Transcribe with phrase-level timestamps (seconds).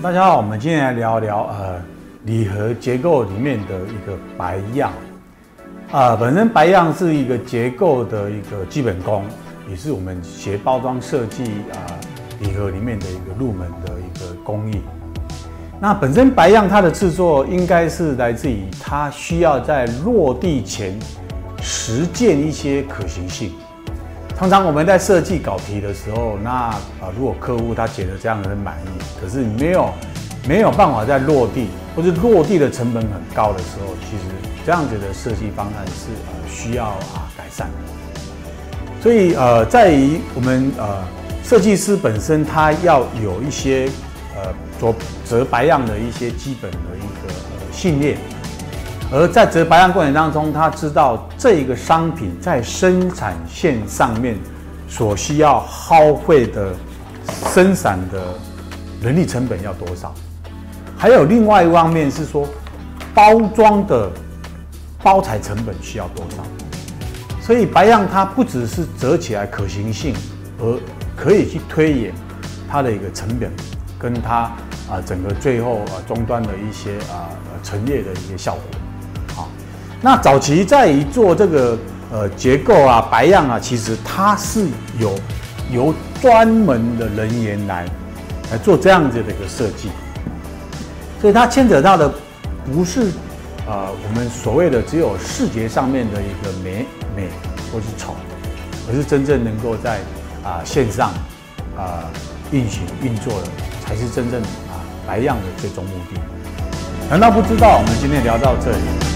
[0.00, 1.82] 大家好，我们今天来聊聊呃
[2.22, 4.92] 礼盒结构里面的一个白样
[5.90, 6.16] 啊、呃。
[6.16, 9.24] 本身白样是一个结构的一个基本功，
[9.68, 11.42] 也是我们学包装设计
[11.72, 11.98] 啊
[12.40, 14.80] 礼盒里面的一个入门的一个工艺。
[15.80, 20.96] 那本身白样它的制作应该是来自于它需要在落地前
[21.60, 23.52] 实践一些可行性。
[24.38, 26.78] 常常我们在设计稿皮的时候，那啊，
[27.18, 28.88] 如果客户他觉得这样很满意，
[29.20, 29.90] 可是没有
[30.48, 34.22] 没有办法在落地，或者落地的成本很高的时候，其实
[34.64, 37.68] 这样子的设计方案是呃需要啊改善。
[39.02, 41.04] 所以呃，在于我们呃
[41.42, 43.90] 设计师本身，他要有一些
[44.36, 44.94] 呃做
[45.28, 48.16] 折白样的一些基本的一个呃训练。
[49.10, 54.36] 而在折白样过程当中，他知道这一个商品在生产线上面
[54.86, 56.74] 所需要耗费的
[57.54, 58.22] 生产的
[59.00, 60.12] 人力成本要多少，
[60.98, 62.46] 还有另外一方面是说
[63.14, 64.10] 包装的
[65.02, 66.42] 包材成本需要多少。
[67.40, 70.14] 所以白样它不只是折起来可行性，
[70.60, 70.78] 而
[71.16, 72.12] 可以去推演
[72.68, 73.50] 它的一个成本，
[73.98, 74.52] 跟它
[74.90, 78.62] 啊整个最后啊终端的一些啊陈列的一些效果。
[80.00, 81.76] 那早期在于做这个
[82.12, 84.66] 呃结构啊白样啊，其实它是
[84.98, 85.14] 有
[85.72, 87.84] 由专门的人员来
[88.52, 89.90] 来做这样子的一个设计，
[91.20, 92.08] 所以它牵扯到的
[92.72, 93.10] 不是
[93.66, 96.86] 呃我们所谓的只有视觉上面的一个美
[97.16, 97.28] 美
[97.72, 98.14] 或是丑，
[98.88, 99.98] 而是真正能够在
[100.44, 101.10] 啊、线上
[101.76, 102.06] 啊、
[102.52, 103.48] 运行运作的，
[103.84, 106.20] 才是真正啊白样的最终目的。
[107.10, 107.78] 难道不知道？
[107.78, 108.97] 我们今天聊到这里。